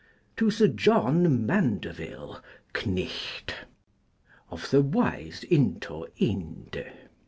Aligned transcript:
To 0.37 0.49
Sir 0.49 0.67
John 0.67 1.45
Manndeville, 1.45 2.41
Kt. 2.73 3.53
(Of 4.49 4.71
the 4.71 4.81
Ways 4.81 5.43
Into 5.43 6.07
Ynde.) 6.19 6.91